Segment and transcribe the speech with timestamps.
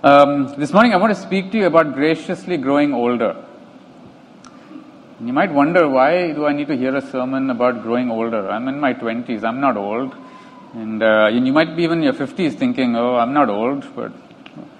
[0.00, 3.34] Um, this morning, I want to speak to you about graciously growing older.
[5.20, 8.48] You might wonder why do I need to hear a sermon about growing older?
[8.48, 10.14] I'm in my 20s, I'm not old.
[10.74, 14.12] And uh, you might be even in your 50s thinking, oh, I'm not old, but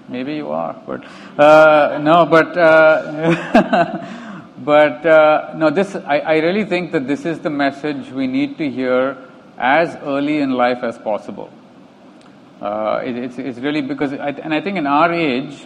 [0.07, 0.81] maybe you are.
[0.87, 1.03] But
[1.37, 4.05] uh, no, but uh,
[4.59, 8.57] but uh, no, this I, I really think that this is the message we need
[8.57, 9.17] to hear
[9.57, 11.51] as early in life as possible.
[12.61, 15.65] Uh, it, it's, it's really because, I, and I think in our age,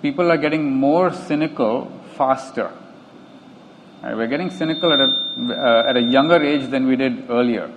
[0.00, 2.72] people are getting more cynical faster.
[4.02, 4.16] Right?
[4.16, 7.70] We're getting cynical at a, uh, at a younger age than we did earlier.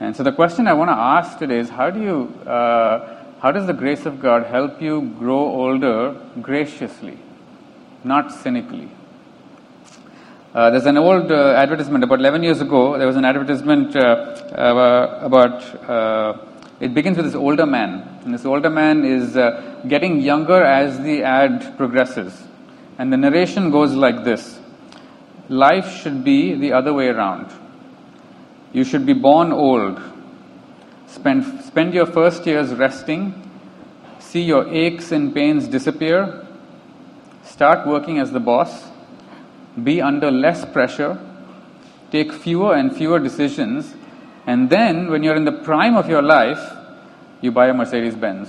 [0.00, 3.52] And so the question I want to ask today is how do you, uh, how
[3.52, 7.18] does the grace of God help you grow older graciously,
[8.02, 8.90] not cynically?
[10.52, 12.98] Uh, there's an old uh, advertisement about 11 years ago.
[12.98, 15.62] There was an advertisement uh, uh about
[16.78, 21.00] it begins with this older man, and this older man is uh, getting younger as
[21.00, 22.42] the ad progresses.
[22.98, 24.58] And the narration goes like this
[25.48, 27.50] Life should be the other way around.
[28.72, 30.00] You should be born old.
[31.06, 33.42] Spend, spend your first years resting.
[34.18, 36.46] See your aches and pains disappear.
[37.44, 38.90] Start working as the boss.
[39.82, 41.18] Be under less pressure.
[42.10, 43.94] Take fewer and fewer decisions
[44.46, 46.60] and then, when you're in the prime of your life,
[47.40, 48.48] you buy a Mercedes Benz.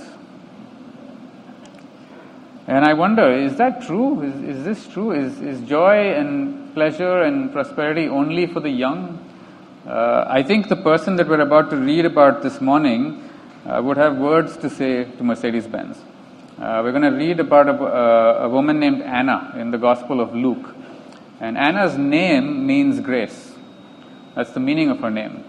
[2.68, 4.22] And I wonder, is that true?
[4.22, 5.12] Is, is this true?
[5.12, 9.24] Is, is joy and pleasure and prosperity only for the young?
[9.86, 13.28] Uh, I think the person that we're about to read about this morning
[13.66, 15.96] uh, would have words to say to Mercedes Benz.
[16.58, 20.20] Uh, we're going to read about a, uh, a woman named Anna in the Gospel
[20.20, 20.74] of Luke.
[21.40, 23.54] And Anna's name means grace.
[24.34, 25.44] That's the meaning of her name.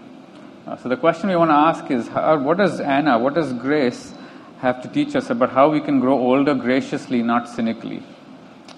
[0.70, 3.52] Uh, so the question we want to ask is how, what does Anna, what does
[3.54, 4.14] grace
[4.60, 8.00] have to teach us about how we can grow older graciously, not cynically?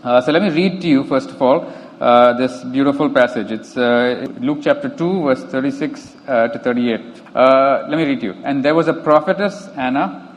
[0.02, 3.52] Uh, so let me read to you, first of all, uh, this beautiful passage.
[3.52, 7.20] It's uh, Luke chapter 2, verse 36 uh, to 38.
[7.36, 8.34] Uh, let me read to you.
[8.42, 10.34] And there was a prophetess, Anna,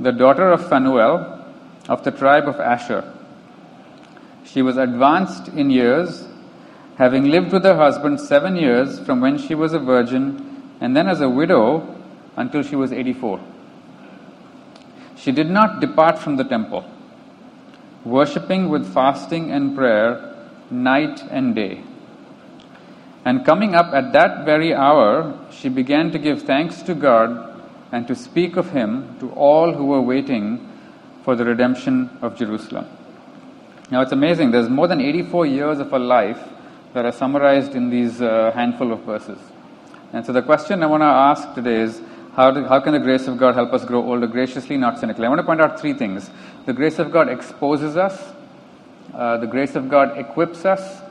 [0.00, 1.44] the daughter of Phanuel,
[1.90, 3.04] of the tribe of Asher.
[4.46, 6.26] She was advanced in years,
[6.96, 10.48] having lived with her husband seven years from when she was a virgin
[10.82, 11.64] and then as a widow
[12.36, 13.40] until she was 84.
[15.16, 16.84] She did not depart from the temple,
[18.04, 21.84] worshipping with fasting and prayer night and day.
[23.24, 28.08] And coming up at that very hour, she began to give thanks to God and
[28.08, 30.68] to speak of Him to all who were waiting
[31.24, 32.86] for the redemption of Jerusalem.
[33.92, 36.40] Now it's amazing, there's more than 84 years of her life
[36.92, 39.38] that are summarized in these uh, handful of verses.
[40.12, 42.00] And so the question I want to ask today is
[42.34, 45.26] how, do, how can the grace of God help us grow older graciously, not cynically?
[45.26, 46.30] I want to point out three things.
[46.66, 48.18] The grace of God exposes us,
[49.14, 51.02] uh, the grace of God equips us,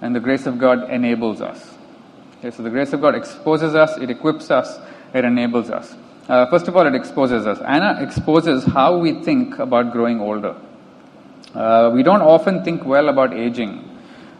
[0.00, 1.74] and the grace of God enables us.
[2.38, 4.78] Okay, so the grace of God exposes us, it equips us,
[5.14, 5.94] it enables us.
[6.28, 7.58] Uh, first of all, it exposes us.
[7.60, 10.56] Anna exposes how we think about growing older.
[11.54, 13.88] Uh, we don't often think well about aging.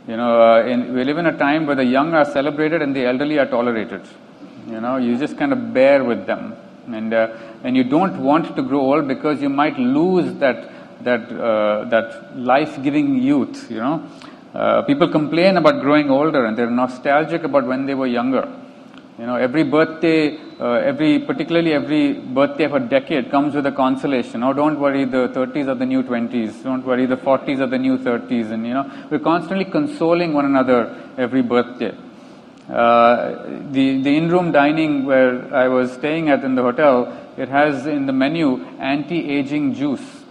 [0.09, 2.95] You know, uh, in, we live in a time where the young are celebrated and
[2.95, 4.03] the elderly are tolerated.
[4.69, 6.55] You know, you just kind of bear with them,
[6.87, 10.71] and uh, and you don't want to grow old because you might lose that
[11.05, 13.71] that uh, that life-giving youth.
[13.71, 14.09] You know,
[14.55, 18.49] uh, people complain about growing older and they're nostalgic about when they were younger.
[19.22, 23.71] You know, every birthday, uh, every particularly every birthday of a decade comes with a
[23.71, 24.43] consolation.
[24.43, 26.65] Oh, don't worry, the 30s are the new 20s.
[26.65, 28.50] Don't worry, the 40s are the new 30s.
[28.50, 31.94] And you know, we're constantly consoling one another every birthday.
[32.69, 37.87] Uh, the the in-room dining where I was staying at in the hotel, it has
[37.87, 40.25] in the menu anti-aging juice,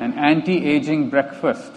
[0.00, 1.70] an anti-aging breakfast,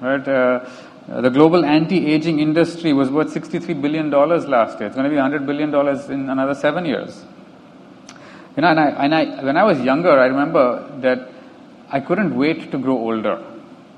[0.00, 0.26] right?
[0.26, 0.68] Uh,
[1.10, 4.86] uh, the global anti-aging industry was worth 63 billion dollars last year.
[4.86, 7.24] It's going to be 100 billion dollars in another seven years.
[8.56, 11.28] You know, and, I, and I, when I was younger, I remember that
[11.90, 13.42] I couldn't wait to grow older.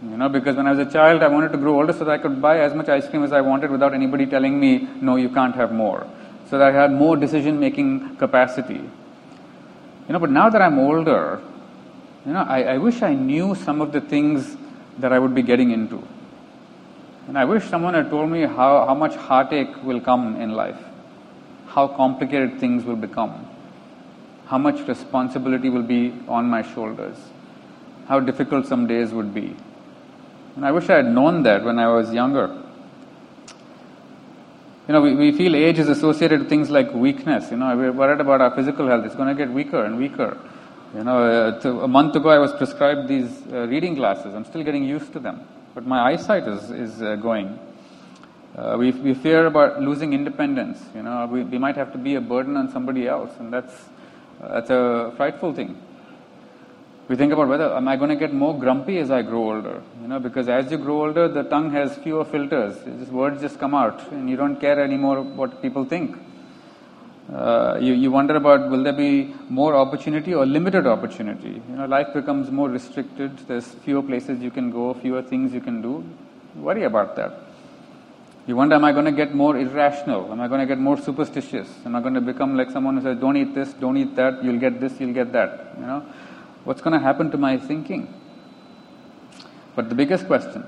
[0.03, 2.11] You know, because when I was a child, I wanted to grow older so that
[2.11, 5.17] I could buy as much ice cream as I wanted without anybody telling me, no,
[5.17, 6.07] you can't have more.
[6.51, 8.75] So that I had more decision-making capacity.
[8.75, 11.41] You know, but now that I'm older,
[12.25, 14.57] you know, I, I wish I knew some of the things
[14.99, 16.03] that I would be getting into.
[17.29, 20.79] And I wish someone had told me how, how much heartache will come in life,
[21.67, 23.47] how complicated things will become,
[24.47, 27.17] how much responsibility will be on my shoulders,
[28.07, 29.57] how difficult some days would be.
[30.55, 32.63] And I wish I had known that when I was younger.
[34.89, 37.51] You know, we, we feel age is associated with things like weakness.
[37.51, 39.05] You know, we're worried about our physical health.
[39.05, 40.39] It's going to get weaker and weaker.
[40.95, 44.33] You know, uh, a month ago I was prescribed these uh, reading glasses.
[44.33, 45.41] I'm still getting used to them,
[45.77, 47.49] but my eyesight is is uh, going.
[48.57, 50.79] Uh, we we fear about losing independence.
[50.95, 53.75] You know, we we might have to be a burden on somebody else, and that's
[54.41, 55.77] that's a frightful thing.
[57.09, 59.83] We think about whether am I going to get more grumpy as I grow older?
[60.01, 62.79] You know, because as you grow older, the tongue has fewer filters.
[62.99, 66.17] Just words just come out, and you don't care anymore what people think.
[67.33, 71.61] Uh, you, you wonder about will there be more opportunity or limited opportunity?
[71.69, 73.37] You know, life becomes more restricted.
[73.49, 76.05] There's fewer places you can go, fewer things you can do.
[76.55, 77.33] Worry about that.
[78.47, 80.31] You wonder, am I going to get more irrational?
[80.31, 81.69] Am I going to get more superstitious?
[81.85, 84.45] Am I going to become like someone who says, don't eat this, don't eat that,
[84.45, 85.75] you'll get this, you'll get that?
[85.81, 86.07] You know,
[86.63, 88.15] what's going to happen to my thinking?
[89.75, 90.65] But the biggest question,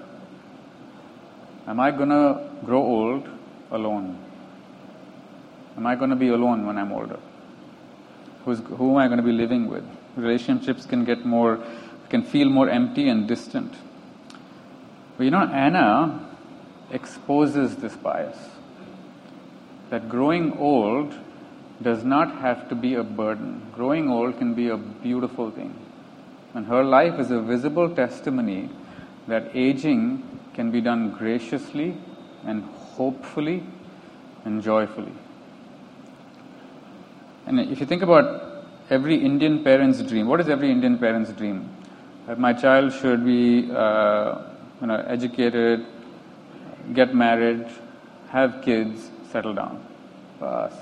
[1.68, 3.28] am I going to grow old
[3.70, 4.24] alone?
[5.78, 7.20] Am I going to be alone when I'm older?
[8.44, 9.84] Who's, who am I going to be living with?
[10.16, 11.64] Relationships can get more,
[12.08, 13.72] can feel more empty and distant.
[15.16, 16.34] But you know, Anna
[16.90, 18.36] exposes this bias.
[19.90, 21.14] That growing old
[21.80, 23.62] does not have to be a burden.
[23.72, 25.78] Growing old can be a beautiful thing.
[26.54, 28.68] And her life is a visible testimony
[29.28, 31.96] that aging can be done graciously
[32.44, 33.62] and hopefully
[34.44, 35.12] and joyfully.
[37.48, 41.66] And if you think about every Indian parent's dream, what is every Indian parent's dream?
[42.26, 44.42] That my child should be uh,
[44.82, 45.86] you know, educated,
[46.92, 47.66] get married,
[48.28, 49.82] have kids, settle down.
[50.38, 50.74] Bas.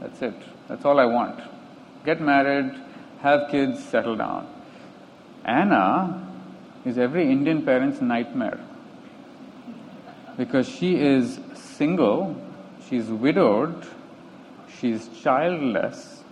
[0.00, 0.34] That's it.
[0.68, 1.40] That's all I want.
[2.04, 2.78] Get married,
[3.22, 4.46] have kids, settle down.
[5.46, 6.28] Anna
[6.84, 8.60] is every Indian parent's nightmare
[10.36, 12.36] because she is single,
[12.86, 13.86] she's widowed,
[14.80, 16.22] she's childless,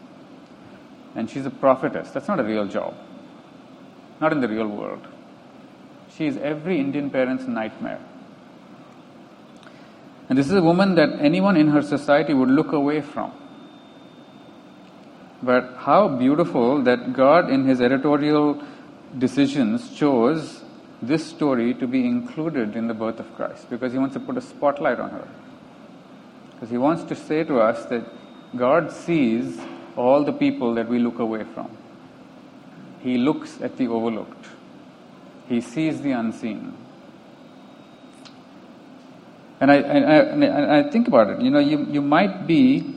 [1.14, 2.10] and she's a prophetess.
[2.10, 2.94] That's not a real job.
[4.20, 5.06] Not in the real world.
[6.16, 8.00] She is every Indian parent's nightmare.
[10.28, 13.32] And this is a woman that anyone in her society would look away from.
[15.42, 18.62] But how beautiful that God, in His editorial
[19.18, 20.64] decisions, chose
[21.02, 24.36] this story to be included in the birth of Christ because He wants to put
[24.36, 25.28] a spotlight on her.
[26.52, 28.04] Because He wants to say to us that
[28.56, 29.58] God sees
[29.96, 31.76] all the people that we look away from.
[33.00, 34.46] He looks at the overlooked.
[35.48, 36.76] He sees the unseen.
[39.60, 41.40] And I, I, I, I, think about it.
[41.40, 42.94] You know, you, you might be,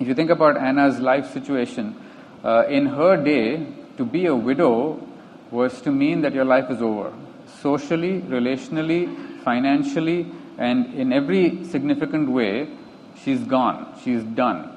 [0.00, 1.94] if you think about Anna's life situation,
[2.42, 3.66] uh, in her day,
[3.98, 5.06] to be a widow
[5.50, 7.12] was to mean that your life is over.
[7.60, 10.26] Socially, relationally, financially,
[10.58, 12.68] and in every significant way,
[13.22, 13.98] she's gone.
[14.02, 14.73] She's done.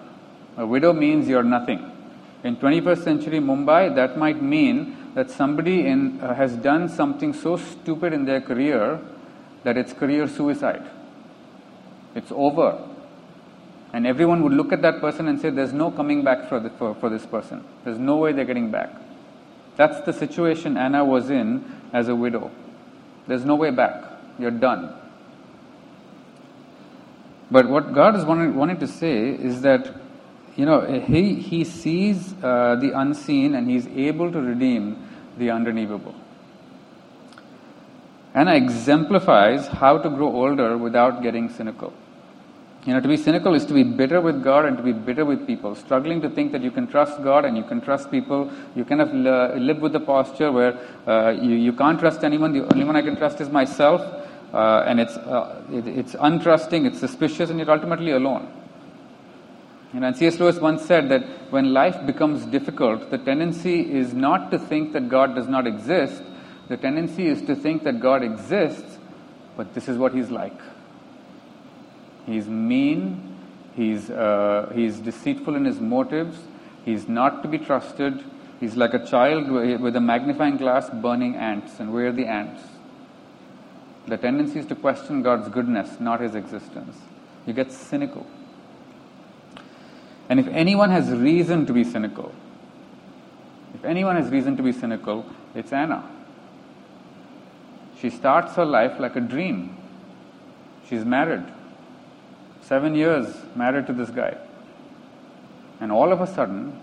[0.57, 1.91] A widow means you're nothing.
[2.43, 7.57] In 21st century Mumbai, that might mean that somebody in, uh, has done something so
[7.57, 8.99] stupid in their career
[9.63, 10.87] that it's career suicide.
[12.15, 12.87] It's over.
[13.93, 16.69] And everyone would look at that person and say, There's no coming back for, the,
[16.71, 17.63] for, for this person.
[17.83, 18.89] There's no way they're getting back.
[19.75, 21.63] That's the situation Anna was in
[21.93, 22.51] as a widow.
[23.27, 24.03] There's no way back.
[24.39, 24.93] You're done.
[27.49, 29.93] But what God is wanting, wanting to say is that,
[30.57, 35.07] you know, He, he sees uh, the unseen and He's able to redeem
[35.37, 36.15] the undeniable.
[38.33, 41.93] Anna exemplifies how to grow older without getting cynical.
[42.85, 45.25] You know, to be cynical is to be bitter with God and to be bitter
[45.25, 48.51] with people, struggling to think that you can trust God and you can trust people.
[48.75, 52.53] You kind of live with the posture where uh, you, you can't trust anyone.
[52.53, 54.01] The only one I can trust is myself.
[54.53, 58.47] Uh, and it's, uh, it, it's untrusting, it's suspicious, and you're ultimately alone.
[59.93, 60.39] And C.S.
[60.39, 65.07] Lewis once said that when life becomes difficult, the tendency is not to think that
[65.09, 66.21] God does not exist.
[66.67, 68.97] The tendency is to think that God exists,
[69.55, 70.59] but this is what He's like.
[72.25, 73.37] He's mean,
[73.77, 76.37] he's, uh, he's deceitful in his motives,
[76.83, 78.21] he's not to be trusted,
[78.59, 81.79] he's like a child with a magnifying glass burning ants.
[81.79, 82.61] And where are the ants?
[84.07, 86.97] The tendency is to question God's goodness, not his existence.
[87.45, 88.25] You get cynical.
[90.29, 92.33] And if anyone has reason to be cynical,
[93.73, 96.03] if anyone has reason to be cynical, it's Anna.
[97.99, 99.75] She starts her life like a dream.
[100.89, 101.43] She's married.
[102.61, 104.37] Seven years married to this guy.
[105.79, 106.79] And all of a sudden,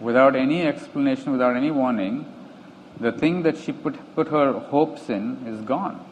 [0.00, 2.26] without any explanation, without any warning,
[2.98, 6.02] the thing that she put, put her hopes in is gone.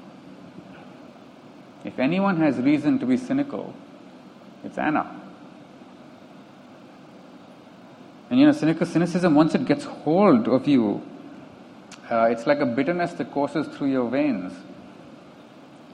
[1.85, 3.75] If anyone has reason to be cynical,
[4.63, 5.24] it's Anna.
[8.31, 11.03] And you know, cynical cynicism, once it gets hold of you,
[12.11, 14.53] uh, it's like a bitterness that courses through your veins.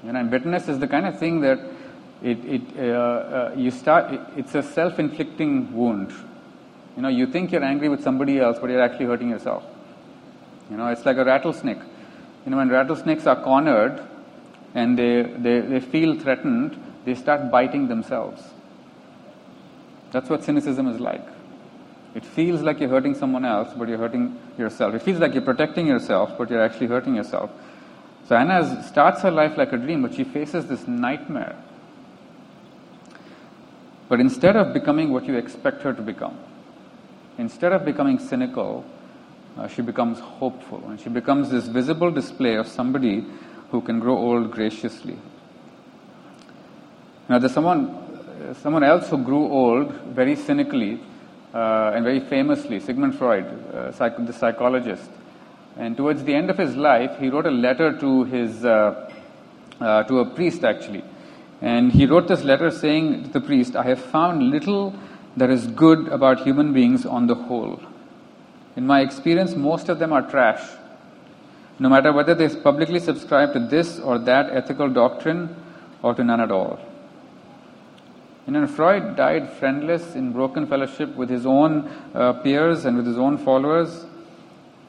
[0.04, 1.58] You know, and bitterness is the kind of thing that
[2.22, 4.12] it, it uh, uh, you start.
[4.12, 6.12] It, it's a self-inflicting wound.
[6.96, 9.64] You know, you think you're angry with somebody else, but you're actually hurting yourself.
[10.70, 11.78] You know, it's like a rattlesnake.
[12.44, 14.02] You know, when rattlesnakes are cornered
[14.74, 18.42] and they, they, they feel threatened, they start biting themselves.
[20.12, 21.26] That's what cynicism is like.
[22.14, 24.94] It feels like you're hurting someone else, but you're hurting yourself.
[24.94, 27.50] It feels like you're protecting yourself, but you're actually hurting yourself.
[28.26, 31.56] So Anna starts her life like a dream, but she faces this nightmare.
[34.08, 36.36] But instead of becoming what you expect her to become,
[37.38, 38.84] instead of becoming cynical,
[39.56, 43.24] uh, she becomes hopeful and she becomes this visible display of somebody
[43.70, 45.16] who can grow old graciously.
[47.28, 51.00] Now, there's someone, someone else who grew old very cynically
[51.54, 55.10] uh, and very famously, Sigmund Freud, uh, psych- the psychologist.
[55.76, 59.10] And towards the end of his life, he wrote a letter to his uh,
[59.80, 61.02] uh, to a priest actually,
[61.62, 64.92] and he wrote this letter saying to the priest, "I have found little
[65.36, 67.80] that is good about human beings on the whole.
[68.76, 70.60] In my experience, most of them are trash.
[71.78, 75.54] No matter whether they publicly subscribe to this or that ethical doctrine
[76.02, 76.78] or to none at all."
[78.56, 83.16] And Freud died friendless in broken fellowship with his own uh, peers and with his
[83.16, 84.06] own followers.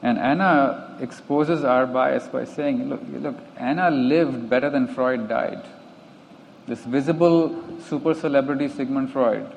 [0.02, 5.64] And Anna exposes our bias by saying, look, look, Anna lived better than Freud died.
[6.66, 9.48] This visible super celebrity, Sigmund Freud,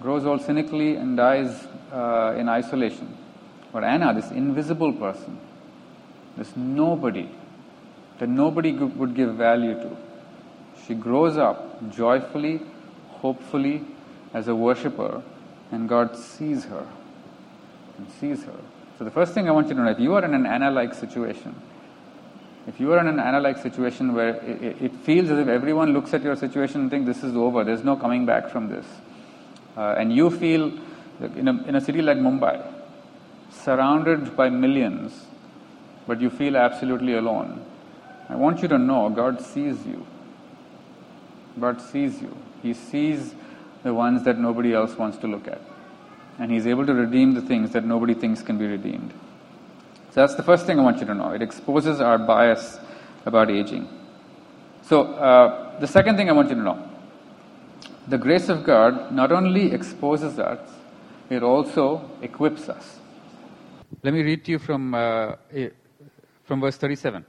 [0.00, 3.16] grows old cynically and dies uh, in isolation.
[3.72, 5.40] But Anna, this invisible person,
[6.36, 7.28] this nobody,
[8.20, 9.96] that nobody would give value to,
[10.86, 12.60] she grows up joyfully
[13.20, 13.82] hopefully
[14.34, 15.22] as a worshiper,
[15.72, 16.86] and God sees her
[17.98, 18.60] and sees her.
[18.98, 20.94] So the first thing I want you to know, if you are in an Anna-like
[20.94, 21.54] situation,
[22.66, 26.12] if you are in an Anna-like situation where it, it, feels as if everyone looks
[26.12, 28.86] at your situation and thinks this is over, there's no coming back from this,
[29.76, 30.72] uh, and you feel
[31.36, 32.62] in a, in a city like Mumbai,
[33.50, 35.26] surrounded by millions,
[36.06, 37.64] but you feel absolutely alone,
[38.28, 40.06] I want you to know God sees you.
[41.58, 42.36] God sees you.
[42.62, 43.34] He sees
[43.82, 45.60] the ones that nobody else wants to look at.
[46.38, 49.12] And He's able to redeem the things that nobody thinks can be redeemed.
[50.10, 51.30] So that's the first thing I want you to know.
[51.32, 52.78] It exposes our bias
[53.24, 53.88] about aging.
[54.82, 56.90] So, uh, the second thing I want you to know
[58.08, 60.58] the grace of God not only exposes us,
[61.28, 62.98] it also equips us.
[64.02, 65.36] Let me read to you from, uh,
[66.44, 67.24] from verse 37.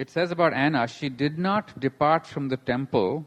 [0.00, 3.26] It says about Anna, she did not depart from the temple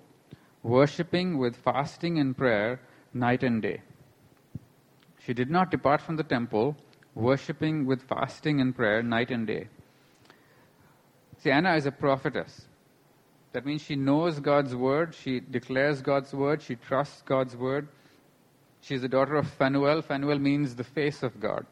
[0.63, 2.79] worshipping with fasting and prayer
[3.13, 3.81] night and day.
[5.23, 6.75] She did not depart from the temple,
[7.13, 9.67] worshipping with fasting and prayer night and day.
[11.37, 12.65] See, Anna is a prophetess.
[13.51, 17.87] That means she knows God's word, she declares God's word, she trusts God's word.
[18.81, 20.01] She's the daughter of Phanuel.
[20.01, 21.67] Phanuel means the face of God.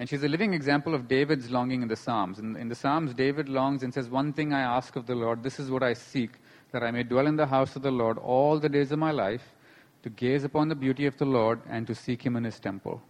[0.00, 2.38] And she's a living example of David's longing in the Psalms.
[2.38, 5.42] In, in the Psalms, David longs and says, One thing I ask of the Lord,
[5.42, 6.30] this is what I seek,
[6.72, 9.10] that I may dwell in the house of the Lord all the days of my
[9.10, 9.54] life,
[10.02, 13.02] to gaze upon the beauty of the Lord and to seek him in his temple.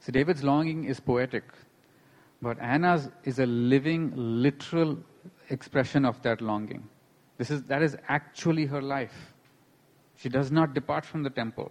[0.00, 1.44] So David's longing is poetic,
[2.42, 4.98] but Anna's is a living, literal
[5.50, 6.88] expression of that longing.
[7.36, 9.32] This is, that is actually her life.
[10.16, 11.70] She does not depart from the temple.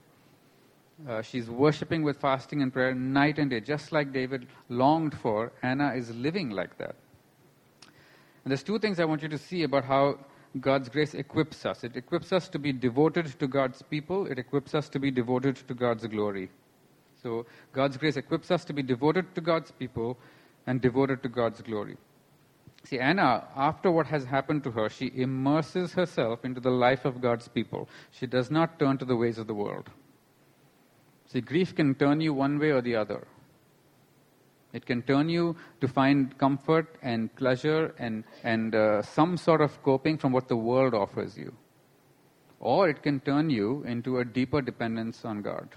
[1.08, 5.52] Uh, she's worshipping with fasting and prayer night and day, just like David longed for.
[5.62, 6.96] Anna is living like that.
[8.44, 10.18] And there's two things I want you to see about how
[10.60, 11.84] God's grace equips us.
[11.84, 15.58] It equips us to be devoted to God's people, it equips us to be devoted
[15.68, 16.50] to God's glory.
[17.22, 20.18] So, God's grace equips us to be devoted to God's people
[20.66, 21.98] and devoted to God's glory.
[22.84, 27.22] See, Anna, after what has happened to her, she immerses herself into the life of
[27.22, 27.90] God's people.
[28.12, 29.90] She does not turn to the ways of the world.
[31.28, 33.28] See, grief can turn you one way or the other.
[34.74, 39.82] It can turn you to find comfort and pleasure and, and uh, some sort of
[39.84, 41.54] coping from what the world offers you.
[42.60, 45.70] Or it can turn you into a deeper dependence on God.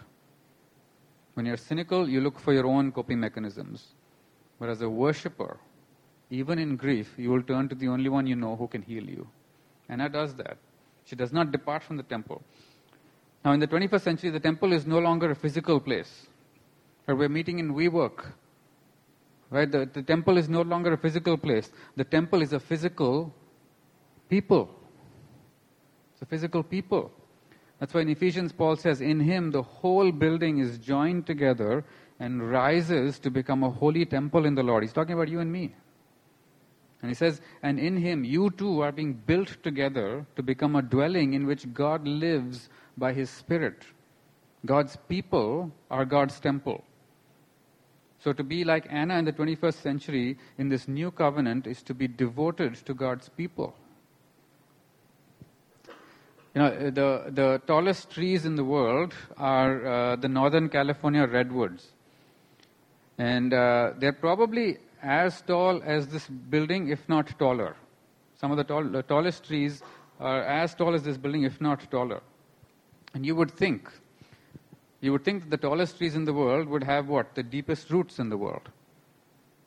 [1.35, 3.95] When you're cynical, you look for your own coping mechanisms.
[4.59, 5.59] But as a worshiper,
[6.31, 9.05] even in grief, you will turn to the only one you know who can heal
[9.05, 9.29] you.
[9.89, 10.59] Anna does that.
[11.05, 12.43] She does not depart from the temple.
[13.45, 16.27] Now, in the 21st century, the temple is no longer a physical place.
[17.07, 18.33] We're meeting in WeWork
[19.51, 19.71] Right?
[19.71, 21.71] The, the temple is no longer a physical place.
[21.97, 23.35] The temple is a physical
[24.29, 24.71] people.
[26.13, 27.11] It's a physical people.
[27.81, 31.85] That's why in Ephesians, Paul says, In him the whole building is joined together
[32.21, 34.85] and rises to become a holy temple in the Lord.
[34.85, 35.75] He's talking about you and me.
[37.03, 40.83] And he says, And in him you too are being built together to become a
[40.83, 42.69] dwelling in which God lives
[43.01, 43.83] by his Spirit.
[44.65, 46.85] God's people are God's temple.
[48.23, 51.95] So to be like Anna in the 21st century in this new covenant is to
[51.95, 53.75] be devoted to God's people.
[56.55, 61.89] You know, the, the tallest trees in the world are uh, the Northern California redwoods.
[63.19, 67.77] And uh, they're probably as tall as this building, if not taller.
[68.39, 69.83] Some of the, tall, the tallest trees
[70.19, 72.21] are as tall as this building, if not taller.
[73.15, 73.91] And you would think,
[75.01, 77.35] you would think that the tallest trees in the world would have what?
[77.35, 78.69] The deepest roots in the world.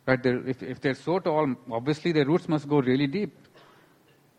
[0.06, 0.22] Right?
[0.22, 3.36] They're, if, if they're so tall, obviously their roots must go really deep.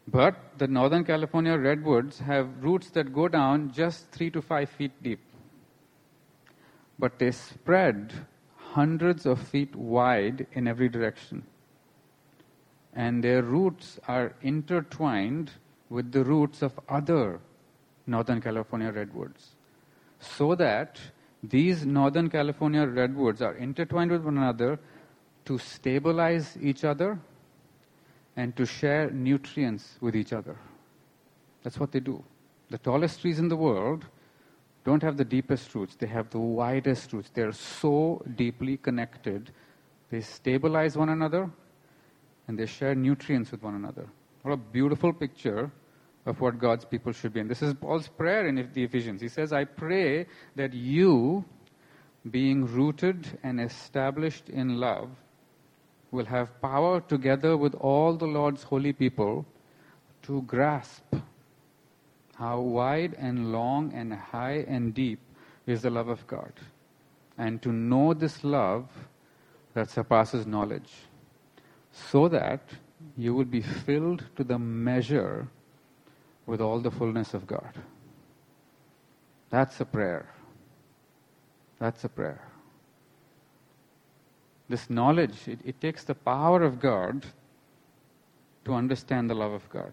[0.06, 4.92] But the Northern California redwoods have roots that go down just three to five feet
[5.02, 5.20] deep.
[6.98, 8.12] But they spread
[8.56, 11.44] hundreds of feet wide in every direction.
[12.92, 15.50] And their roots are intertwined
[15.88, 17.40] with the roots of other
[18.06, 19.54] Northern California redwoods.
[20.20, 21.00] So that
[21.42, 24.78] these Northern California redwoods are intertwined with one another
[25.44, 27.18] to stabilize each other
[28.36, 30.56] and to share nutrients with each other.
[31.62, 32.24] That's what they do.
[32.70, 34.06] The tallest trees in the world
[34.84, 37.30] don't have the deepest roots, they have the widest roots.
[37.32, 39.50] They're so deeply connected.
[40.10, 41.50] They stabilize one another
[42.48, 44.06] and they share nutrients with one another.
[44.42, 45.70] What a beautiful picture
[46.26, 47.40] of what God's people should be.
[47.40, 49.20] And this is Paul's prayer in the Ephesians.
[49.20, 50.26] He says, I pray
[50.56, 51.44] that you,
[52.30, 55.10] being rooted and established in love,
[56.10, 59.44] will have power together with all the Lord's holy people
[60.22, 61.02] to grasp
[62.36, 65.20] how wide and long and high and deep
[65.66, 66.52] is the love of God,
[67.38, 68.88] and to know this love
[69.74, 70.92] that surpasses knowledge,
[71.92, 72.62] so that
[73.16, 75.48] you will be filled to the measure
[76.46, 77.72] with all the fullness of God.
[79.50, 80.28] That's a prayer.
[81.78, 82.42] That's a prayer.
[84.68, 87.26] This knowledge, it, it takes the power of God
[88.64, 89.92] to understand the love of God.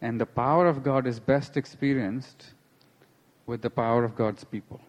[0.00, 2.54] And the power of God is best experienced
[3.46, 4.80] with the power of God's people.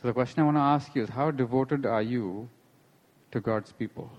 [0.00, 2.48] So the question I want to ask you is how devoted are you
[3.30, 4.10] to God's people?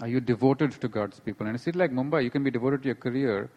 [0.00, 1.46] Are you devoted to God's people?
[1.46, 3.50] And a city like Mumbai, you can be devoted to your career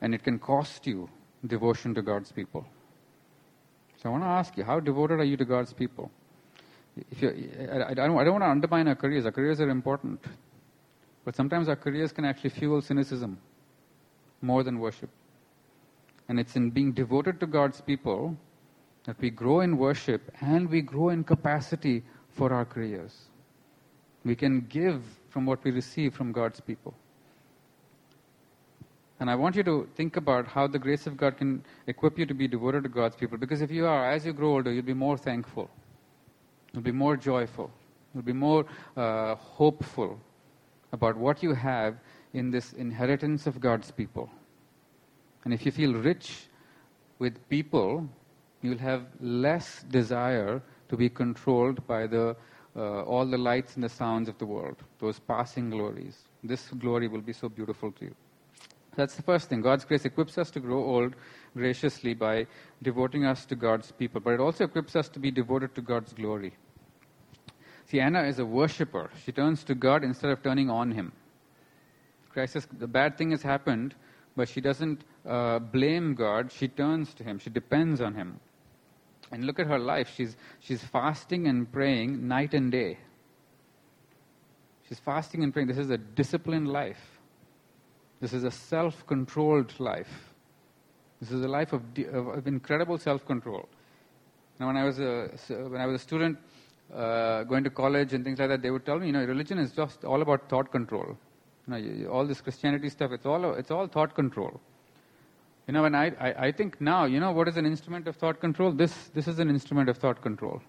[0.00, 1.08] and it can cost you
[1.46, 2.66] devotion to God's people.
[4.02, 6.10] So I want to ask you, how devoted are you to God's people?
[7.10, 9.24] If you, I, I, don't, I don't want to undermine our careers.
[9.24, 10.22] Our careers are important.
[11.24, 13.38] But sometimes our careers can actually fuel cynicism
[14.42, 15.10] more than worship.
[16.28, 18.36] And it's in being devoted to God's people
[19.04, 23.28] that we grow in worship and we grow in capacity for our careers.
[24.26, 26.94] We can give from what we receive from God's people.
[29.20, 32.26] And I want you to think about how the grace of God can equip you
[32.26, 33.38] to be devoted to God's people.
[33.38, 35.70] Because if you are, as you grow older, you'll be more thankful.
[36.72, 37.70] You'll be more joyful.
[38.12, 40.18] You'll be more uh, hopeful
[40.92, 41.96] about what you have
[42.34, 44.28] in this inheritance of God's people.
[45.44, 46.48] And if you feel rich
[47.20, 48.08] with people,
[48.60, 52.36] you'll have less desire to be controlled by the,
[52.76, 56.16] uh, all the lights and the sounds of the world, those passing glories.
[56.44, 58.14] This glory will be so beautiful to you.
[58.96, 59.60] That's the first thing.
[59.60, 61.14] God's grace equips us to grow old
[61.54, 62.46] graciously by
[62.82, 66.12] devoting us to God's people, but it also equips us to be devoted to God's
[66.12, 66.54] glory.
[67.86, 69.10] See, Anna is a worshiper.
[69.24, 71.12] She turns to God instead of turning on Him.
[72.30, 73.94] Christ says the bad thing has happened,
[74.34, 76.50] but she doesn't uh, blame God.
[76.50, 77.38] She turns to Him.
[77.38, 78.40] She depends on Him.
[79.32, 80.12] And look at her life.
[80.14, 82.98] She's, she's fasting and praying night and day.
[84.88, 85.68] She's fasting and praying.
[85.68, 87.00] This is a disciplined life.
[88.20, 90.32] This is a self controlled life.
[91.20, 93.68] This is a life of, of incredible self control.
[94.58, 96.38] Now, when I was a, when I was a student
[96.94, 99.58] uh, going to college and things like that, they would tell me, you know, religion
[99.58, 101.16] is just all about thought control.
[101.66, 104.60] You know, all this Christianity stuff, it's all, it's all thought control.
[105.66, 108.16] You know, and I, I, I think now, you know, what is an instrument of
[108.16, 108.72] thought control?
[108.72, 110.62] This, this is an instrument of thought control.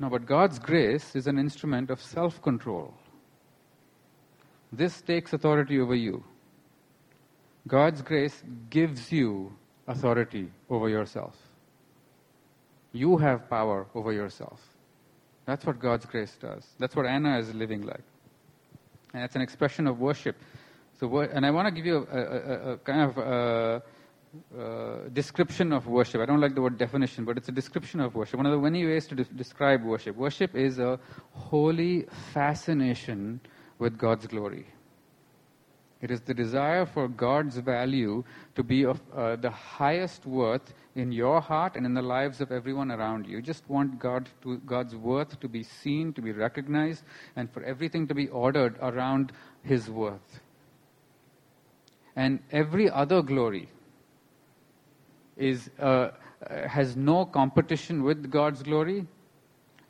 [0.00, 2.92] No, but God's grace is an instrument of self control.
[4.72, 6.24] This takes authority over you.
[7.68, 9.52] God's grace gives you
[9.86, 11.36] authority over yourself.
[12.92, 14.60] You have power over yourself.
[15.46, 16.66] That's what God's grace does.
[16.78, 18.02] That's what Anna is living like.
[19.14, 20.36] And it's an expression of worship.
[21.02, 23.82] So, and I want to give you a, a, a kind of a,
[24.56, 26.20] uh, description of worship.
[26.20, 28.36] I don't like the word definition, but it's a description of worship.
[28.36, 30.14] One of the many ways to de- describe worship.
[30.14, 31.00] Worship is a
[31.32, 33.40] holy fascination
[33.80, 34.68] with God's glory.
[36.00, 38.22] It is the desire for God's value
[38.54, 42.52] to be of uh, the highest worth in your heart and in the lives of
[42.52, 43.38] everyone around you.
[43.38, 47.02] You just want God to, God's worth to be seen, to be recognized,
[47.34, 49.32] and for everything to be ordered around
[49.64, 50.40] His worth.
[52.16, 53.68] And every other glory
[55.36, 56.10] is, uh,
[56.66, 59.06] has no competition with God's glory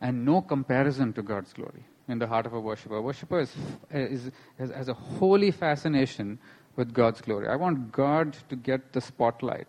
[0.00, 2.96] and no comparison to God's glory in the heart of a worshiper.
[2.96, 3.54] A worshiper is,
[3.90, 6.38] is, has, has a holy fascination
[6.76, 7.48] with God's glory.
[7.48, 9.68] I want God to get the spotlight.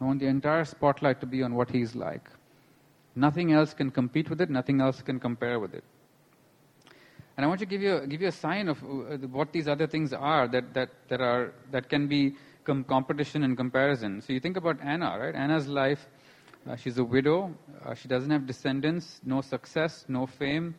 [0.00, 2.28] I want the entire spotlight to be on what He's like.
[3.14, 5.84] Nothing else can compete with it, nothing else can compare with it.
[7.36, 9.86] And I want to give you, give you a sign of uh, what these other
[9.86, 14.20] things are that, that, that, are, that can be com- competition and comparison.
[14.20, 15.34] So you think about Anna, right?
[15.34, 16.06] Anna's life,
[16.68, 20.74] uh, she's a widow, uh, she doesn't have descendants, no success, no fame.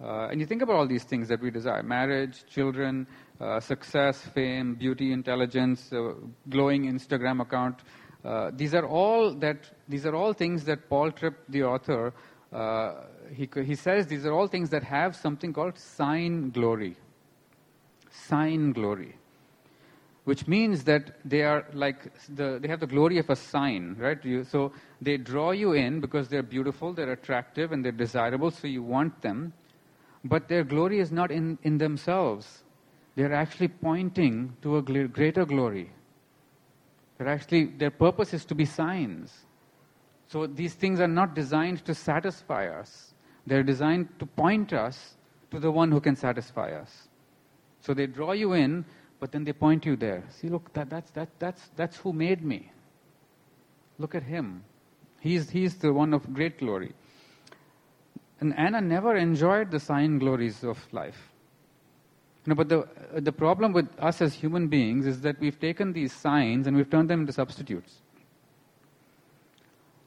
[0.00, 3.06] Uh, and you think about all these things that we desire marriage, children,
[3.40, 6.12] uh, success, fame, beauty, intelligence, uh,
[6.48, 7.80] glowing Instagram account.
[8.56, 12.12] These are all that these are all things that Paul Tripp, the author,
[13.32, 16.96] he, he says these are all things that have something called sign glory.
[18.10, 19.16] Sign glory.
[20.24, 24.22] Which means that they are like the, they have the glory of a sign, right?
[24.24, 28.66] You, so they draw you in because they're beautiful, they're attractive, and they're desirable, so
[28.66, 29.54] you want them
[30.24, 32.64] but their glory is not in, in themselves.
[33.14, 35.90] They're actually pointing to a greater glory.
[37.16, 39.32] They're actually, their purpose is to be signs.
[40.28, 43.07] So these things are not designed to satisfy us.
[43.48, 45.16] They're designed to point us
[45.50, 47.08] to the one who can satisfy us.
[47.80, 48.84] So they draw you in,
[49.20, 50.24] but then they point you there.
[50.30, 52.70] See, look, that, that's, that, that's, that's who made me.
[53.98, 54.64] Look at him.
[55.20, 56.92] He's, he's the one of great glory.
[58.40, 61.32] And Anna never enjoyed the sign glories of life.
[62.46, 62.86] Know, but the, uh,
[63.20, 66.88] the problem with us as human beings is that we've taken these signs and we've
[66.88, 67.96] turned them into substitutes.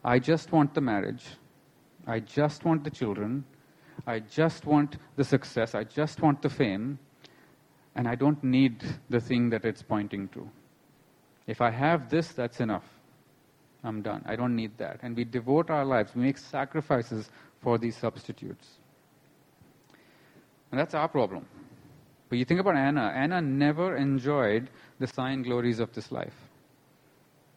[0.04, 1.24] I just want the marriage.
[2.08, 3.44] I just want the children.
[4.08, 5.76] I just want the success.
[5.76, 7.00] I just want the fame.
[7.96, 10.50] And I don't need the thing that it's pointing to.
[11.48, 12.86] If I have this, that's enough.
[13.84, 14.24] I'm done.
[14.26, 15.00] I don't need that.
[15.02, 17.30] And we devote our lives, we make sacrifices
[17.62, 18.68] for these substitutes.
[20.72, 21.46] And that's our problem.
[22.30, 23.12] But you think about Anna.
[23.14, 26.36] Anna never enjoyed the sign glories of this life.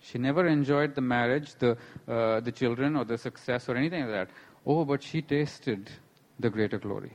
[0.04, 4.10] She never enjoyed the marriage, the, uh, the children, or the success, or anything like
[4.10, 4.30] that.
[4.66, 5.90] Oh, but she tasted
[6.38, 7.12] the greater glory.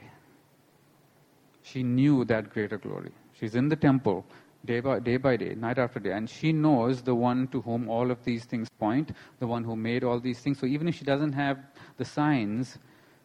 [1.62, 3.12] She knew that greater glory.
[3.34, 4.26] She's in the temple
[4.66, 7.88] day by, day by day, night after day, and she knows the one to whom
[7.88, 10.58] all of these things point, the one who made all these things.
[10.58, 11.60] So even if she doesn't have
[11.98, 12.80] the signs,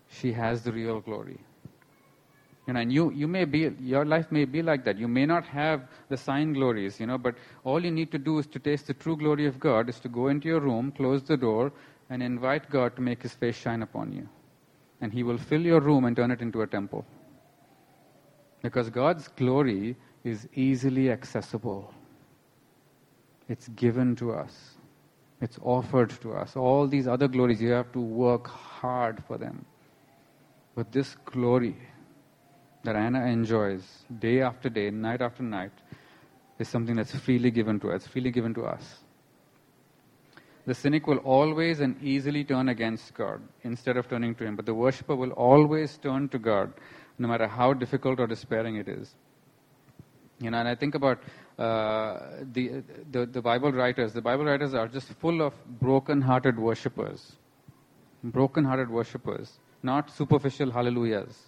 [0.08, 1.40] she has the real glory.
[2.66, 4.98] You know, and you, you may be, your life may be like that.
[4.98, 8.38] You may not have the sign glories, you know, but all you need to do
[8.38, 11.22] is to taste the true glory of God, is to go into your room, close
[11.22, 11.72] the door,
[12.08, 14.26] and invite God to make his face shine upon you.
[15.00, 17.04] And he will fill your room and turn it into a temple.
[18.62, 21.92] Because God's glory is easily accessible.
[23.46, 24.76] It's given to us.
[25.42, 26.56] It's offered to us.
[26.56, 29.66] All these other glories, you have to work hard for them.
[30.74, 31.76] But this glory
[32.84, 33.82] that Anna enjoys
[34.18, 35.72] day after day, night after night,
[36.58, 39.00] is something that's freely given to us, freely given to us.
[40.66, 44.64] The cynic will always and easily turn against God instead of turning to Him, but
[44.64, 46.72] the worshiper will always turn to God,
[47.18, 49.14] no matter how difficult or despairing it is.
[50.40, 51.22] You know, and I think about
[51.58, 52.18] uh,
[52.52, 54.12] the, the, the Bible writers.
[54.12, 57.32] The Bible writers are just full of broken-hearted worshippers,
[58.22, 61.38] broken-hearted worshippers, not superficial hallelujahs.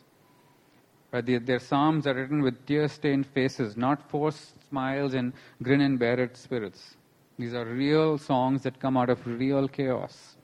[1.12, 1.24] Right?
[1.24, 6.18] Their, their psalms are written with tear-stained faces, not forced smiles and grin and bear
[6.20, 6.96] it spirits.
[7.38, 10.36] These are real songs that come out of real chaos.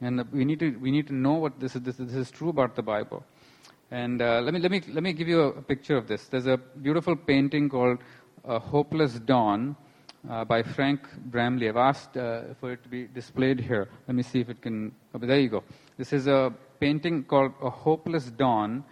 [0.00, 1.82] And we need to we need to know what this is.
[1.82, 3.24] This, this is true about the Bible.
[3.90, 6.26] And uh, let me let me let me give you a, picture of this.
[6.26, 7.98] There's a beautiful painting called
[8.44, 9.76] "A Hopeless Dawn"
[10.28, 11.68] uh, by Frank Bramley.
[11.68, 13.88] I've asked uh, for it to be displayed here.
[14.06, 14.92] Let me see if it can.
[15.14, 15.62] Oh, there you go.
[15.96, 18.84] This is a painting called "A Hopeless Dawn"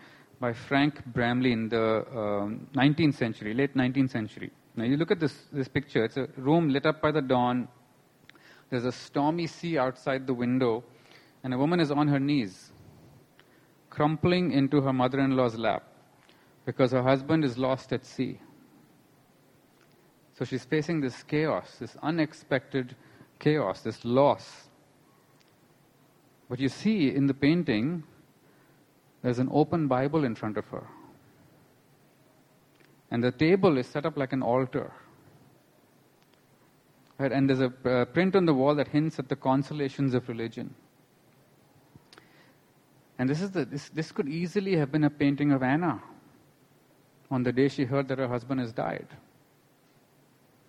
[0.44, 2.04] by Frank Bramley in the
[2.74, 4.50] 19th um, century, late 19th century.
[4.76, 6.04] Now you look at this this picture.
[6.04, 7.66] It's a room lit up by the dawn.
[8.68, 10.85] There's a stormy sea outside the window,
[11.42, 12.72] and a woman is on her knees
[13.88, 15.83] crumpling into her mother in law's lap
[16.66, 18.38] because her husband is lost at sea.
[20.38, 22.96] So she's facing this chaos, this unexpected
[23.38, 24.68] chaos, this loss.
[26.50, 28.04] But you see in the painting,
[29.24, 30.87] there's an open Bible in front of her.
[33.10, 34.92] And the table is set up like an altar.
[37.18, 37.32] Right?
[37.32, 40.74] And there's a uh, print on the wall that hints at the consolations of religion.
[43.18, 46.02] And this, is the, this, this could easily have been a painting of Anna
[47.30, 49.06] on the day she heard that her husband has died.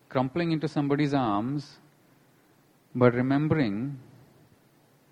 [0.07, 1.79] Crumpling into somebody's arms,
[2.95, 3.99] but remembering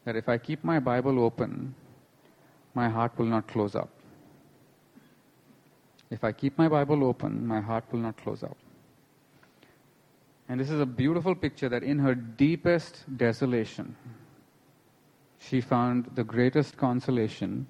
[0.06, 1.75] that if I keep my Bible open,
[2.73, 3.89] my heart will not close up.
[6.09, 8.57] If I keep my Bible open, my heart will not close up.
[10.49, 13.95] And this is a beautiful picture that in her deepest desolation,
[15.39, 17.67] she found the greatest consolation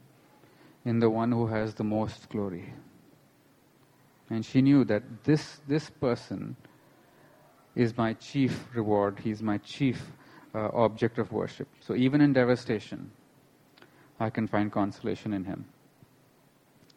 [0.86, 2.74] in the one who has the most glory.
[4.30, 6.56] And she knew that this, this person
[7.76, 10.12] is my chief reward, he's my chief
[10.54, 11.68] uh, object of worship.
[11.80, 13.12] So even in devastation,
[14.24, 15.66] I can find consolation in him.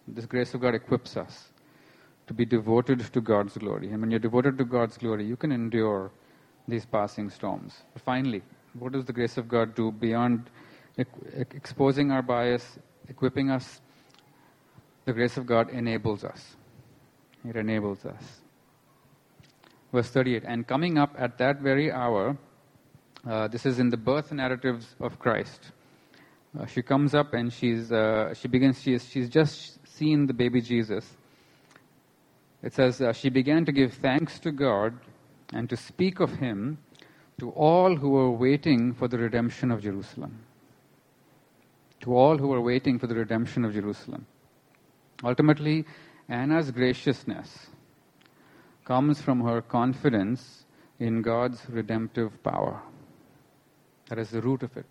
[0.06, 1.48] This grace of God equips us
[2.28, 3.90] to be devoted to God's glory.
[3.90, 6.12] And when you're devoted to God's glory, you can endure
[6.68, 7.82] these passing storms.
[7.92, 8.42] But finally,
[8.78, 10.50] what does the grace of God do beyond
[10.96, 13.80] exposing our bias, equipping us?
[15.04, 16.54] The grace of God enables us.
[17.48, 18.40] It enables us.
[19.92, 22.36] Verse 38 And coming up at that very hour,
[23.28, 25.72] uh, this is in the birth narratives of Christ.
[26.58, 30.32] Uh, she comes up and she's, uh, she begins, she is, she's just seen the
[30.32, 31.04] baby Jesus.
[32.62, 34.94] It says, uh, She began to give thanks to God
[35.52, 36.78] and to speak of him
[37.38, 40.40] to all who were waiting for the redemption of Jerusalem.
[42.00, 44.26] To all who were waiting for the redemption of Jerusalem.
[45.22, 45.84] Ultimately,
[46.28, 47.66] Anna's graciousness
[48.84, 50.64] comes from her confidence
[50.98, 52.80] in God's redemptive power.
[54.08, 54.86] That is the root of it.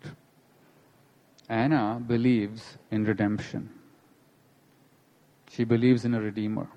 [1.48, 3.70] Anna believes in redemption.
[5.50, 6.68] She believes in a redeemer.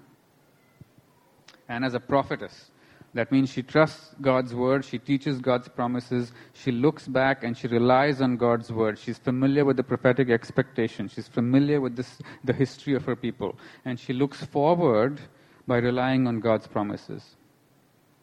[1.68, 2.72] Anna's a prophetess.
[3.16, 7.68] That means she trusts God's word, she teaches God's promises, she looks back and she
[7.68, 9.00] relies on God's word.
[9.00, 13.58] She's familiar with the prophetic expectation, she's familiar with this, the history of her people,
[13.84, 15.20] and she looks forward
[15.66, 17.36] by relying on God's promises.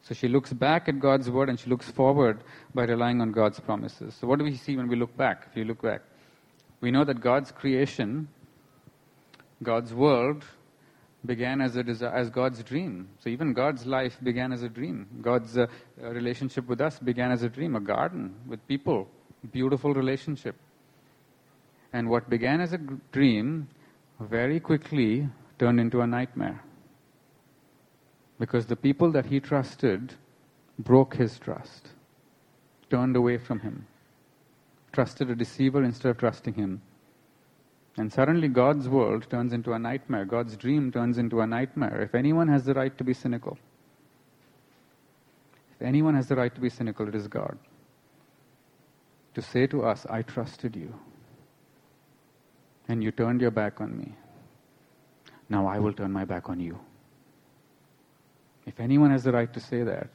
[0.03, 3.59] So she looks back at God's word and she looks forward by relying on God's
[3.59, 4.15] promises.
[4.15, 5.49] So, what do we see when we look back?
[5.51, 6.03] If you look back,
[6.81, 8.29] we know that God's creation,
[9.63, 10.45] God's world,
[11.25, 13.09] began as, a as God's dream.
[13.19, 15.07] So even God's life began as a dream.
[15.21, 15.67] God's uh,
[15.99, 19.09] relationship with us began as a dream, a garden with people,
[19.53, 20.55] beautiful relationship.
[21.93, 22.79] And what began as a
[23.13, 23.69] dream
[24.21, 26.63] very quickly turned into a nightmare.
[28.39, 30.15] Because the people that he trusted
[30.79, 31.89] broke his trust,
[32.91, 33.87] turned away from him,
[34.97, 36.81] trusted a deceiver instead of trusting him
[37.99, 40.27] and suddenly God's world turns into a nightmare.
[40.27, 42.03] God's dream turns into a nightmare.
[42.03, 43.57] If anyone has the right to be cynical,
[45.75, 47.59] if anyone has the right to be cynical, it is God.
[49.35, 50.95] To say to us, I trusted you,
[52.89, 54.15] and you turned your back on me.
[55.49, 56.79] Now I will turn my back on you.
[58.67, 60.11] If anyone has the right to say that,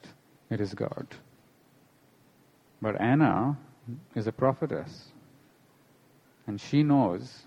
[0.49, 1.07] it is God.
[2.81, 3.57] But Anna
[4.15, 5.09] is a prophetess,
[6.47, 7.43] and she knows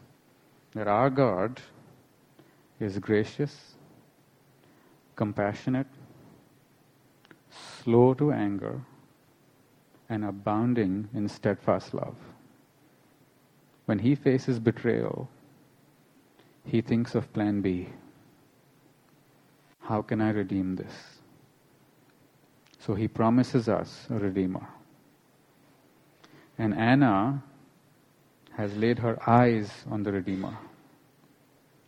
[0.75, 1.61] that our God
[2.81, 3.75] is gracious,
[5.17, 5.87] compassionate,
[7.83, 8.81] slow to anger,
[10.09, 12.17] and abounding in steadfast love.
[13.87, 15.29] When he faces betrayal,
[16.65, 17.89] he thinks of plan B.
[19.81, 21.21] How can I redeem this?
[22.79, 24.67] So he promises us a redeemer.
[26.59, 27.43] And Anna
[28.57, 30.57] has laid her eyes on the Redeemer.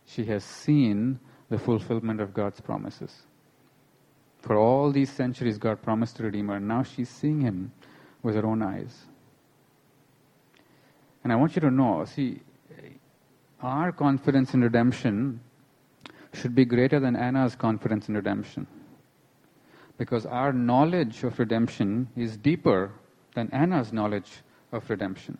[0.05, 3.13] She has seen the fulfillment of God's promises.
[4.41, 7.71] For all these centuries, God promised the Redeemer, and now she's seeing him
[8.21, 9.05] with her own eyes.
[11.23, 12.41] And I want you to know see,
[13.61, 15.39] our confidence in redemption
[16.33, 18.67] should be greater than Anna's confidence in redemption.
[19.97, 22.91] Because our knowledge of redemption is deeper
[23.33, 24.29] than Anna's knowledge
[24.71, 25.37] of redemption.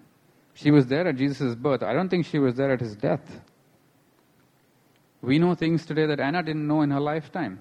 [0.53, 1.83] She was there at Jesus' birth.
[1.83, 3.41] I don't think she was there at his death.
[5.21, 7.59] We know things today that Anna didn't know in her lifetime.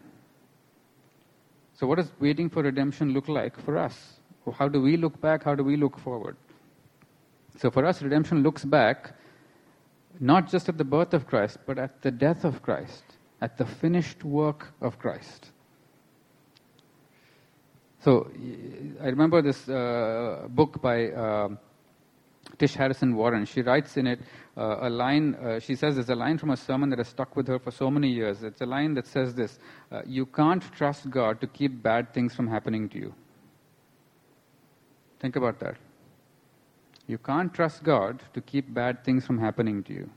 [1.75, 4.15] So, what does waiting for redemption look like for us?
[4.55, 5.43] How do we look back?
[5.43, 6.37] How do we look forward?
[7.59, 9.13] So, for us, redemption looks back
[10.21, 13.03] not just at the birth of Christ, but at the death of Christ,
[13.41, 15.51] at the finished work of Christ.
[18.07, 18.31] So
[19.03, 21.49] I remember this uh, book by uh,
[22.57, 23.45] Tish Harrison Warren.
[23.47, 24.21] She writes in it
[24.57, 27.35] uh, a line, uh, she says there's a line from a sermon that has stuck
[27.35, 28.45] with her for so many years.
[28.45, 29.59] It's a line that says this
[29.91, 33.13] uh, You can't trust God to keep bad things from happening to you.
[35.19, 35.75] Think about that.
[37.09, 40.09] You can't trust God to keep bad things from happening to you.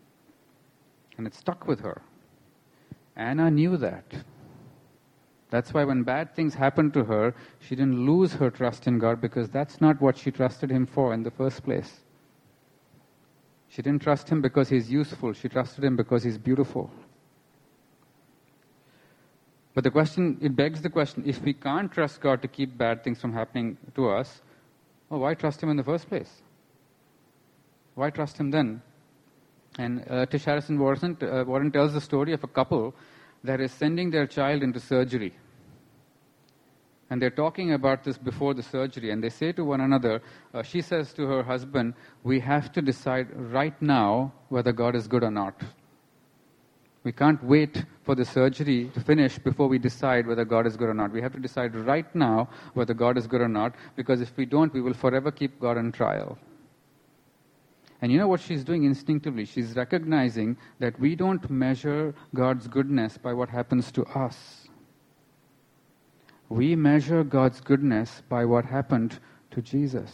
[1.17, 2.04] And it stuck with her.
[3.15, 4.13] Anna knew that.
[5.49, 9.19] That's why when bad things happened to her, she didn't lose her trust in God
[9.19, 12.01] because that's not what she trusted Him for in the first place.
[13.67, 16.91] She didn't trust Him because He's useful, she trusted Him because He's beautiful.
[19.73, 23.03] But the question, it begs the question if we can't trust God to keep bad
[23.03, 24.41] things from happening to us,
[25.09, 26.41] well, why trust Him in the first place?
[27.95, 28.81] Why trust Him then?
[29.79, 32.93] And uh, Tish Harrison Warren, uh, Warren tells the story of a couple
[33.43, 35.34] that is sending their child into surgery.
[37.10, 40.21] And they're talking about this before the surgery, and they say to one another,
[40.54, 45.08] uh, she says to her husband, We have to decide right now whether God is
[45.08, 45.60] good or not.
[47.04, 50.89] We can't wait for the surgery to finish before we decide whether God is good
[50.89, 51.12] or not.
[51.12, 54.45] We have to decide right now whether God is good or not, because if we
[54.45, 56.38] don't, we will forever keep God on trial.
[58.01, 59.45] And you know what she's doing instinctively?
[59.45, 64.67] She's recognizing that we don't measure God's goodness by what happens to us.
[66.47, 69.19] We measure God's goodness by what happened
[69.51, 70.12] to Jesus.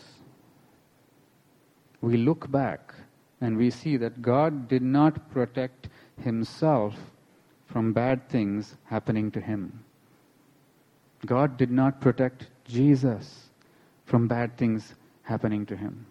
[2.01, 2.93] We look back
[3.39, 5.89] and we see that God did not protect
[6.21, 6.95] himself
[7.67, 9.83] from bad things happening to him.
[11.25, 13.49] God did not protect Jesus
[14.05, 16.05] from bad things happening to him.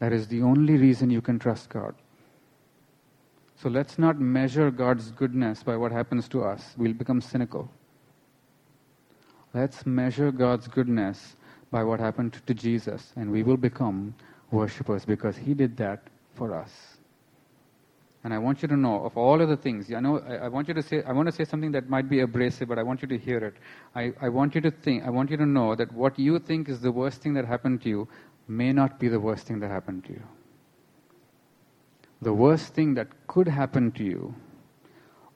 [0.00, 1.94] That is the only reason you can trust God.
[3.62, 6.74] So let's not measure God's goodness by what happens to us.
[6.78, 7.70] We'll become cynical.
[9.52, 11.36] Let's measure God's goodness
[11.70, 14.14] by what happened to Jesus, and we will become
[14.50, 16.02] worshippers because He did that
[16.34, 16.70] for us.
[18.22, 19.92] And I want you to know of all of the things.
[19.92, 21.02] I know I, I, want you to say.
[21.04, 23.38] I want to say something that might be abrasive, but I want you to hear
[23.38, 23.54] it.
[23.94, 25.04] I, I want you to think.
[25.04, 27.80] I want you to know that what you think is the worst thing that happened
[27.82, 28.08] to you,
[28.50, 30.22] may not be the worst thing that happened to you.
[32.20, 34.34] The worst thing that could happen to you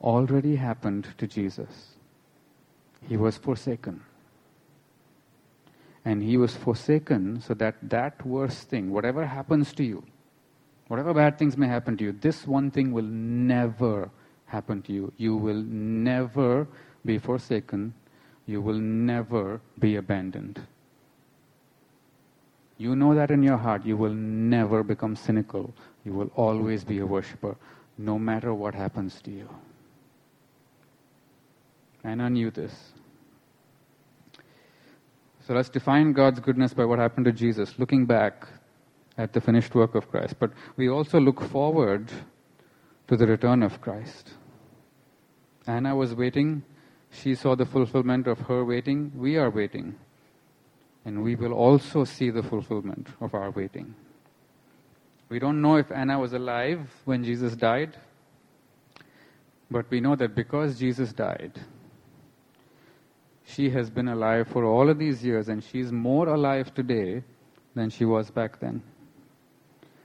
[0.01, 1.95] already happened to Jesus.
[3.07, 4.03] He was forsaken.
[6.03, 10.03] And he was forsaken so that that worst thing, whatever happens to you,
[10.89, 14.11] whatever bad things may happen to you, this one thing will never
[14.45, 15.11] happen to you.
[15.17, 16.67] You will never
[17.03, 17.93] be forsaken.
[18.45, 20.61] You will never be abandoned.
[22.77, 23.85] You know that in your heart.
[23.85, 25.73] You will never become cynical.
[26.03, 27.55] You will always be a worshiper,
[27.97, 29.49] no matter what happens to you.
[32.03, 32.73] And I knew this.
[35.47, 38.47] So let's define God's goodness by what happened to Jesus, looking back
[39.17, 40.35] at the finished work of Christ.
[40.39, 42.11] But we also look forward
[43.07, 44.31] to the return of Christ.
[45.67, 46.63] Anna was waiting.
[47.11, 49.11] She saw the fulfillment of her waiting.
[49.15, 49.95] We are waiting
[51.05, 53.93] and we will also see the fulfillment of our waiting.
[55.29, 57.95] We don't know if Anna was alive when Jesus died,
[59.69, 61.59] but we know that because Jesus died,
[63.45, 67.23] she has been alive for all of these years, and she's more alive today
[67.75, 68.81] than she was back then.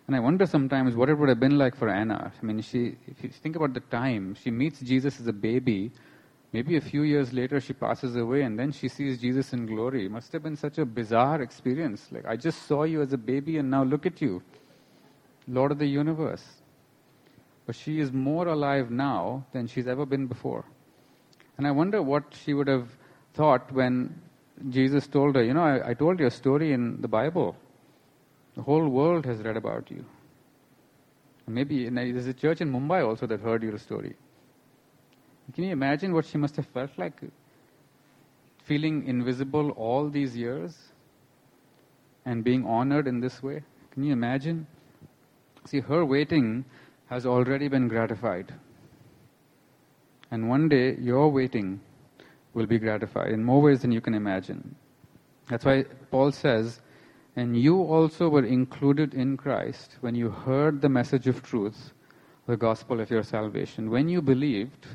[0.06, 2.32] And I wonder sometimes what it would have been like for Anna.
[2.36, 5.92] I mean, she, if you think about the time, she meets Jesus as a baby,
[6.52, 10.06] Maybe a few years later she passes away and then she sees Jesus in glory.
[10.06, 12.08] It must have been such a bizarre experience.
[12.10, 14.42] Like, I just saw you as a baby and now look at you,
[15.46, 16.44] Lord of the universe.
[17.66, 20.64] But she is more alive now than she's ever been before.
[21.56, 22.88] And I wonder what she would have
[23.34, 24.20] thought when
[24.70, 27.54] Jesus told her, You know, I, I told you a story in the Bible.
[28.56, 30.04] The whole world has read about you.
[31.46, 34.16] Maybe there's a church in Mumbai also that heard your story.
[35.54, 37.20] Can you imagine what she must have felt like?
[38.64, 40.76] Feeling invisible all these years
[42.24, 43.62] and being honored in this way?
[43.92, 44.66] Can you imagine?
[45.64, 46.64] See, her waiting
[47.08, 48.54] has already been gratified.
[50.30, 51.80] And one day, your waiting
[52.54, 54.76] will be gratified in more ways than you can imagine.
[55.48, 56.80] That's why Paul says,
[57.34, 61.92] And you also were included in Christ when you heard the message of truth,
[62.46, 63.90] the gospel of your salvation.
[63.90, 64.86] When you believed,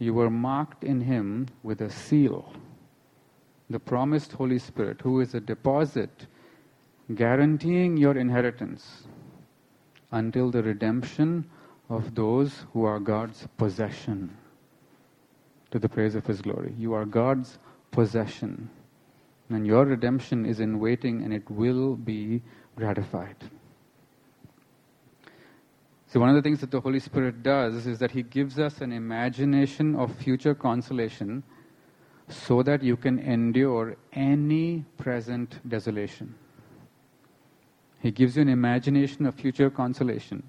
[0.00, 2.52] you were marked in him with a seal,
[3.68, 6.26] the promised Holy Spirit, who is a deposit
[7.14, 9.04] guaranteeing your inheritance
[10.10, 11.44] until the redemption
[11.90, 14.36] of those who are God's possession
[15.70, 16.74] to the praise of his glory.
[16.78, 17.58] You are God's
[17.90, 18.70] possession.
[19.50, 22.42] And your redemption is in waiting and it will be
[22.74, 23.36] gratified.
[26.12, 28.80] So, one of the things that the Holy Spirit does is that He gives us
[28.80, 31.44] an imagination of future consolation
[32.26, 36.34] so that you can endure any present desolation.
[38.00, 40.42] He gives you an imagination of future consolation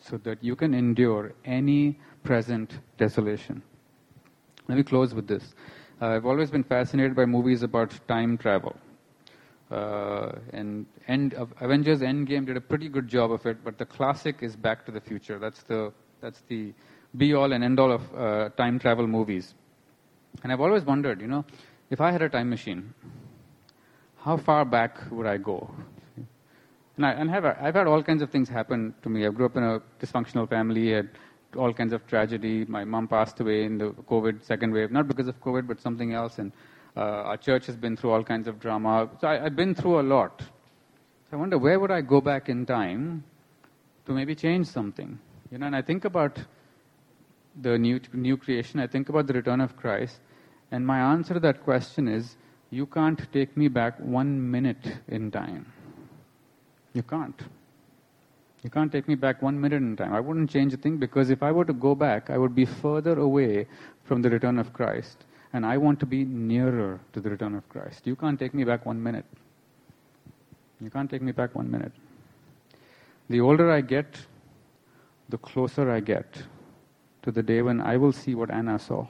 [0.00, 3.62] so that you can endure any present desolation.
[4.66, 5.54] Let me close with this.
[6.02, 8.74] Uh, I've always been fascinated by movies about time travel.
[9.70, 13.84] Uh, and end of Avengers Endgame did a pretty good job of it, but the
[13.84, 15.38] classic is Back to the Future.
[15.38, 16.72] That's the that's the
[17.16, 19.54] be all and end all of uh, time travel movies.
[20.42, 21.44] And I've always wondered, you know,
[21.90, 22.94] if I had a time machine,
[24.18, 25.70] how far back would I go?
[26.96, 29.26] And, I, and have, I've had all kinds of things happen to me.
[29.26, 31.10] I grew up in a dysfunctional family, had
[31.56, 32.64] all kinds of tragedy.
[32.64, 36.12] My mom passed away in the COVID second wave, not because of COVID, but something
[36.12, 36.38] else.
[36.38, 36.52] And
[36.96, 39.08] Uh, our church has been through all kinds of drama.
[39.20, 40.40] So I, I've been through a lot.
[40.40, 40.46] So
[41.32, 43.24] I wonder where would I go back in time
[44.06, 45.18] to maybe change something?
[45.50, 46.38] You know, and I think about
[47.60, 48.80] the new new creation.
[48.80, 50.20] I think about the return of Christ,
[50.70, 52.36] and my answer to that question is,
[52.70, 55.72] you can't take me back one minute in time.
[56.94, 57.40] You can't.
[58.62, 60.12] You can't take me back one minute in time.
[60.12, 62.64] I wouldn't change a thing because if I were to go back, I would be
[62.64, 63.66] further away
[64.04, 65.24] from the return of Christ.
[65.56, 68.06] And I want to be nearer to the return of Christ.
[68.06, 69.24] You can't take me back one minute.
[70.82, 71.92] You can't take me back one minute.
[73.30, 74.18] The older I get,
[75.30, 76.26] the closer I get
[77.22, 79.06] to the day when I will see what Anna saw.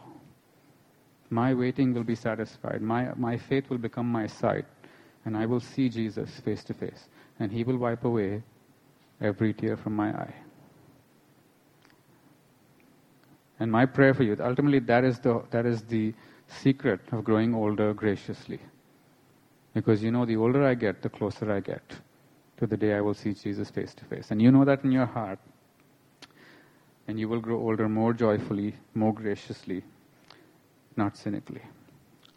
[1.31, 2.81] My waiting will be satisfied.
[2.81, 4.67] My, my faith will become my sight.
[5.25, 7.09] And I will see Jesus face to face.
[7.41, 8.45] And He will wipe away
[9.21, 10.35] every tear from my eye.
[13.59, 16.15] And my prayer for you, ultimately, that is the, that is the
[16.49, 18.61] secret of growing older graciously.
[19.75, 21.83] Because you know, the older I get, the closer I get
[22.57, 24.31] to the day I will see Jesus face to face.
[24.31, 25.39] And you know that in your heart.
[27.09, 29.85] And you will grow older more joyfully, more graciously,
[30.97, 31.63] not cynically.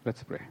[0.04, 0.42] Let's pray.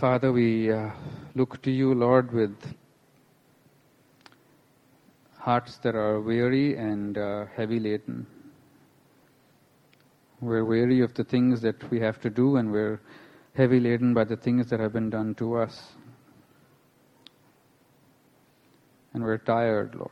[0.00, 0.90] Father, we uh,
[1.34, 2.56] look to you, Lord, with
[5.38, 8.26] hearts that are weary and uh, heavy laden.
[10.40, 13.00] We're weary of the things that we have to do, and we're
[13.54, 15.92] heavy laden by the things that have been done to us.
[19.14, 20.10] And we're tired, Lord.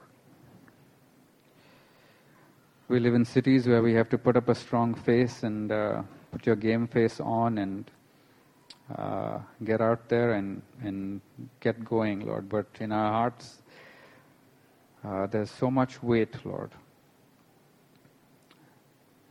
[2.89, 6.03] We live in cities where we have to put up a strong face and uh,
[6.33, 7.91] put your game face on and
[8.97, 11.20] uh, get out there and, and
[11.61, 12.49] get going, Lord.
[12.49, 13.62] But in our hearts,
[15.05, 16.70] uh, there's so much weight, Lord.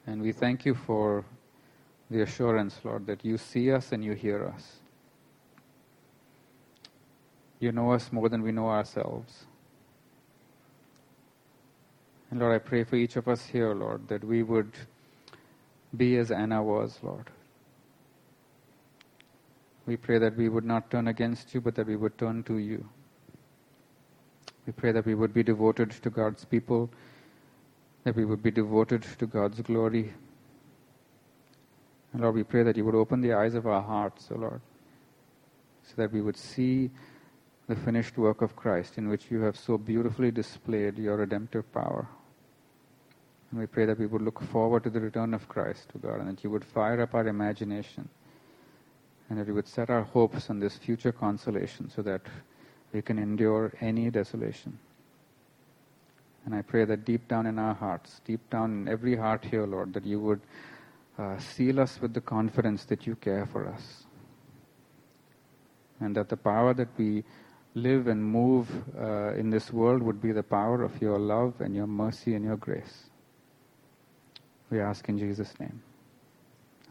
[0.06, 1.24] And we thank you for
[2.10, 4.80] the assurance, Lord, that you see us and you hear us.
[7.60, 9.45] You know us more than we know ourselves.
[12.30, 14.72] And Lord, I pray for each of us here, Lord, that we would
[15.95, 17.30] be as Anna was, Lord.
[19.86, 22.58] We pray that we would not turn against you, but that we would turn to
[22.58, 22.89] you.
[24.66, 26.89] We pray that we would be devoted to God's people
[28.04, 30.14] that we would be devoted to God's glory.
[32.12, 34.62] And Lord, we pray that you would open the eyes of our hearts, O Lord,
[35.84, 36.91] so that we would see
[37.68, 42.08] the finished work of Christ in which you have so beautifully displayed your redemptive power.
[43.51, 46.20] And we pray that we would look forward to the return of Christ, to God,
[46.20, 48.10] and that you would fire up our imagination,
[49.30, 52.22] and that we would set our hopes on this future consolation so that
[52.91, 54.78] we can endure any desolation.
[56.46, 59.66] And I pray that deep down in our hearts, deep down in every heart here,
[59.66, 60.41] Lord, that you would
[61.18, 64.04] uh, seal us with the confidence that you care for us.
[66.00, 67.24] And that the power that we
[67.76, 68.70] live and move
[69.00, 72.44] uh, in this world would be the power of your love and your mercy and
[72.44, 73.10] your grace.
[74.70, 75.82] We ask in Jesus' name.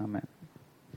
[0.01, 0.27] Amen.